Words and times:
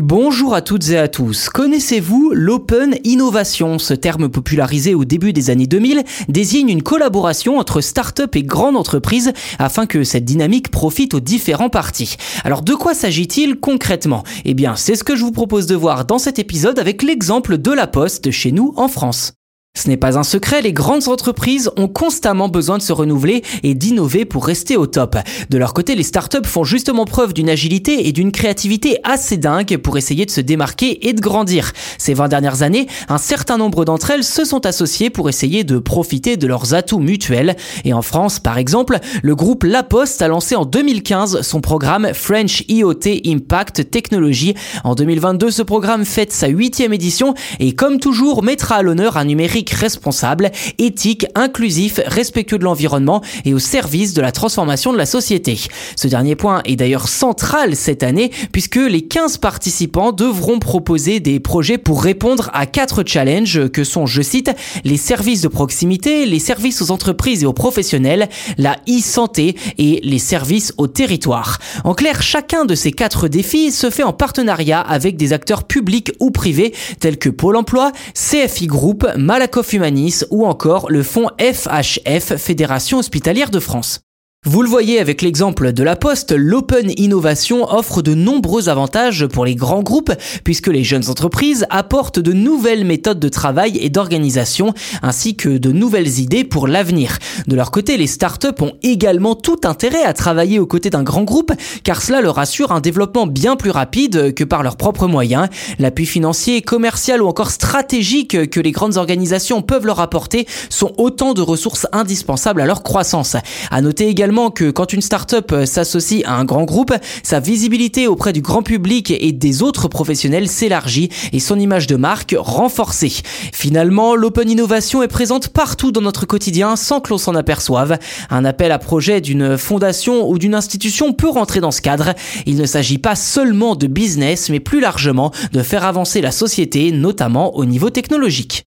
Bonjour 0.00 0.54
à 0.54 0.62
toutes 0.62 0.90
et 0.90 0.96
à 0.96 1.08
tous. 1.08 1.48
Connaissez-vous 1.48 2.30
l'Open 2.32 2.94
Innovation? 3.02 3.80
Ce 3.80 3.94
terme 3.94 4.28
popularisé 4.28 4.94
au 4.94 5.04
début 5.04 5.32
des 5.32 5.50
années 5.50 5.66
2000 5.66 6.04
désigne 6.28 6.68
une 6.68 6.84
collaboration 6.84 7.58
entre 7.58 7.80
start-up 7.80 8.36
et 8.36 8.44
grandes 8.44 8.76
entreprises 8.76 9.32
afin 9.58 9.86
que 9.86 10.04
cette 10.04 10.24
dynamique 10.24 10.70
profite 10.70 11.14
aux 11.14 11.20
différents 11.20 11.68
partis. 11.68 12.14
Alors 12.44 12.62
de 12.62 12.74
quoi 12.74 12.94
s'agit-il 12.94 13.58
concrètement? 13.58 14.22
Eh 14.44 14.54
bien, 14.54 14.76
c'est 14.76 14.94
ce 14.94 15.02
que 15.02 15.16
je 15.16 15.24
vous 15.24 15.32
propose 15.32 15.66
de 15.66 15.74
voir 15.74 16.04
dans 16.04 16.18
cet 16.18 16.38
épisode 16.38 16.78
avec 16.78 17.02
l'exemple 17.02 17.58
de 17.58 17.72
la 17.72 17.88
Poste 17.88 18.30
chez 18.30 18.52
nous 18.52 18.74
en 18.76 18.86
France. 18.86 19.32
Ce 19.78 19.88
n'est 19.88 19.96
pas 19.96 20.18
un 20.18 20.24
secret, 20.24 20.60
les 20.60 20.72
grandes 20.72 21.06
entreprises 21.06 21.70
ont 21.76 21.86
constamment 21.86 22.48
besoin 22.48 22.78
de 22.78 22.82
se 22.82 22.92
renouveler 22.92 23.44
et 23.62 23.74
d'innover 23.74 24.24
pour 24.24 24.44
rester 24.44 24.76
au 24.76 24.88
top. 24.88 25.16
De 25.50 25.56
leur 25.56 25.72
côté, 25.72 25.94
les 25.94 26.02
startups 26.02 26.48
font 26.48 26.64
justement 26.64 27.04
preuve 27.04 27.32
d'une 27.32 27.48
agilité 27.48 28.08
et 28.08 28.12
d'une 28.12 28.32
créativité 28.32 28.98
assez 29.04 29.36
dingue 29.36 29.76
pour 29.76 29.96
essayer 29.96 30.26
de 30.26 30.32
se 30.32 30.40
démarquer 30.40 31.08
et 31.08 31.12
de 31.12 31.20
grandir. 31.20 31.72
Ces 31.96 32.12
20 32.12 32.26
dernières 32.26 32.62
années, 32.62 32.88
un 33.08 33.18
certain 33.18 33.56
nombre 33.56 33.84
d'entre 33.84 34.10
elles 34.10 34.24
se 34.24 34.44
sont 34.44 34.66
associées 34.66 35.10
pour 35.10 35.28
essayer 35.28 35.62
de 35.62 35.78
profiter 35.78 36.36
de 36.36 36.48
leurs 36.48 36.74
atouts 36.74 36.98
mutuels. 36.98 37.54
Et 37.84 37.92
en 37.92 38.02
France, 38.02 38.40
par 38.40 38.58
exemple, 38.58 38.98
le 39.22 39.36
groupe 39.36 39.62
La 39.62 39.84
Poste 39.84 40.22
a 40.22 40.28
lancé 40.28 40.56
en 40.56 40.64
2015 40.64 41.42
son 41.42 41.60
programme 41.60 42.10
French 42.14 42.64
IoT 42.68 43.22
Impact 43.24 43.92
Technology. 43.92 44.54
En 44.82 44.96
2022, 44.96 45.52
ce 45.52 45.62
programme 45.62 46.04
fête 46.04 46.32
sa 46.32 46.48
huitième 46.48 46.92
édition 46.92 47.34
et 47.60 47.76
comme 47.76 48.00
toujours 48.00 48.42
mettra 48.42 48.74
à 48.74 48.82
l'honneur 48.82 49.16
un 49.16 49.24
numérique 49.24 49.57
responsable, 49.68 50.50
éthique, 50.78 51.26
inclusif, 51.34 52.00
respectueux 52.06 52.58
de 52.58 52.64
l'environnement 52.64 53.22
et 53.44 53.54
au 53.54 53.58
service 53.58 54.14
de 54.14 54.20
la 54.20 54.32
transformation 54.32 54.92
de 54.92 54.98
la 54.98 55.06
société. 55.06 55.58
Ce 55.96 56.08
dernier 56.08 56.36
point 56.36 56.62
est 56.64 56.76
d'ailleurs 56.76 57.08
central 57.08 57.76
cette 57.76 58.02
année 58.02 58.30
puisque 58.52 58.76
les 58.76 59.02
15 59.02 59.38
participants 59.38 60.12
devront 60.12 60.58
proposer 60.58 61.20
des 61.20 61.40
projets 61.40 61.78
pour 61.78 62.02
répondre 62.02 62.50
à 62.52 62.66
quatre 62.66 63.02
challenges 63.06 63.68
que 63.68 63.84
sont, 63.84 64.06
je 64.06 64.22
cite, 64.22 64.50
les 64.84 64.96
services 64.96 65.42
de 65.42 65.48
proximité, 65.48 66.26
les 66.26 66.38
services 66.38 66.82
aux 66.82 66.90
entreprises 66.90 67.42
et 67.42 67.46
aux 67.46 67.52
professionnels, 67.52 68.28
la 68.56 68.76
e-santé 68.88 69.56
et 69.78 70.00
les 70.02 70.18
services 70.18 70.72
au 70.76 70.86
territoire. 70.86 71.58
En 71.84 71.94
clair, 71.94 72.22
chacun 72.22 72.64
de 72.64 72.74
ces 72.74 72.92
quatre 72.92 73.28
défis 73.28 73.72
se 73.72 73.90
fait 73.90 74.02
en 74.02 74.12
partenariat 74.12 74.80
avec 74.80 75.16
des 75.16 75.32
acteurs 75.32 75.64
publics 75.64 76.12
ou 76.20 76.30
privés 76.30 76.74
tels 77.00 77.18
que 77.18 77.28
Pôle 77.28 77.56
emploi, 77.56 77.92
CFI 78.14 78.66
Group, 78.66 79.06
Malakoff 79.16 79.47
Humanis 79.72 80.24
ou 80.30 80.46
encore 80.46 80.90
le 80.90 81.02
fonds 81.02 81.28
FHF, 81.40 82.36
Fédération 82.36 82.98
hospitalière 82.98 83.50
de 83.50 83.60
France. 83.60 84.00
Vous 84.44 84.62
le 84.62 84.68
voyez 84.68 85.00
avec 85.00 85.20
l'exemple 85.20 85.72
de 85.72 85.82
la 85.82 85.96
Poste, 85.96 86.32
l'Open 86.32 86.92
Innovation 86.96 87.68
offre 87.72 88.02
de 88.02 88.14
nombreux 88.14 88.68
avantages 88.68 89.26
pour 89.26 89.44
les 89.44 89.56
grands 89.56 89.82
groupes 89.82 90.12
puisque 90.44 90.68
les 90.68 90.84
jeunes 90.84 91.10
entreprises 91.10 91.66
apportent 91.70 92.20
de 92.20 92.32
nouvelles 92.32 92.84
méthodes 92.84 93.18
de 93.18 93.28
travail 93.28 93.78
et 93.78 93.90
d'organisation 93.90 94.74
ainsi 95.02 95.34
que 95.34 95.58
de 95.58 95.72
nouvelles 95.72 96.20
idées 96.20 96.44
pour 96.44 96.68
l'avenir. 96.68 97.18
De 97.48 97.56
leur 97.56 97.72
côté, 97.72 97.96
les 97.96 98.06
startups 98.06 98.62
ont 98.62 98.74
également 98.84 99.34
tout 99.34 99.58
intérêt 99.64 100.04
à 100.04 100.12
travailler 100.12 100.60
aux 100.60 100.66
côtés 100.66 100.90
d'un 100.90 101.02
grand 101.02 101.24
groupe 101.24 101.52
car 101.82 102.00
cela 102.00 102.20
leur 102.20 102.38
assure 102.38 102.70
un 102.70 102.80
développement 102.80 103.26
bien 103.26 103.56
plus 103.56 103.70
rapide 103.70 104.34
que 104.34 104.44
par 104.44 104.62
leurs 104.62 104.76
propres 104.76 105.08
moyens. 105.08 105.48
L'appui 105.80 106.06
financier, 106.06 106.62
commercial 106.62 107.22
ou 107.22 107.26
encore 107.26 107.50
stratégique 107.50 108.48
que 108.50 108.60
les 108.60 108.70
grandes 108.70 108.98
organisations 108.98 109.62
peuvent 109.62 109.84
leur 109.84 109.98
apporter 109.98 110.46
sont 110.70 110.92
autant 110.96 111.34
de 111.34 111.42
ressources 111.42 111.88
indispensables 111.90 112.60
à 112.60 112.66
leur 112.66 112.84
croissance. 112.84 113.34
À 113.72 113.82
noter 113.82 114.06
également 114.06 114.27
que 114.54 114.70
quand 114.70 114.92
une 114.92 115.00
start-up 115.00 115.52
euh, 115.52 115.66
s'associe 115.66 116.22
à 116.24 116.34
un 116.34 116.44
grand 116.44 116.64
groupe, 116.64 116.92
sa 117.22 117.40
visibilité 117.40 118.06
auprès 118.06 118.32
du 118.32 118.40
grand 118.40 118.62
public 118.62 119.10
et 119.10 119.32
des 119.32 119.62
autres 119.62 119.88
professionnels 119.88 120.48
s'élargit 120.48 121.08
et 121.32 121.40
son 121.40 121.58
image 121.58 121.86
de 121.86 121.96
marque 121.96 122.34
renforcée. 122.38 123.12
Finalement, 123.52 124.14
l'open 124.14 124.50
innovation 124.50 125.02
est 125.02 125.08
présente 125.08 125.48
partout 125.48 125.92
dans 125.92 126.00
notre 126.00 126.26
quotidien 126.26 126.76
sans 126.76 127.00
que 127.00 127.10
l'on 127.10 127.18
s'en 127.18 127.34
aperçoive. 127.34 127.98
Un 128.30 128.44
appel 128.44 128.70
à 128.70 128.78
projet 128.78 129.20
d'une 129.20 129.56
fondation 129.56 130.28
ou 130.28 130.38
d'une 130.38 130.54
institution 130.54 131.12
peut 131.12 131.30
rentrer 131.30 131.60
dans 131.60 131.70
ce 131.70 131.80
cadre. 131.80 132.14
Il 132.46 132.56
ne 132.56 132.66
s'agit 132.66 132.98
pas 132.98 133.16
seulement 133.16 133.76
de 133.76 133.86
business, 133.86 134.50
mais 134.50 134.60
plus 134.60 134.80
largement 134.80 135.32
de 135.52 135.62
faire 135.62 135.84
avancer 135.84 136.20
la 136.20 136.30
société, 136.30 136.92
notamment 136.92 137.56
au 137.56 137.64
niveau 137.64 137.90
technologique. 137.90 138.67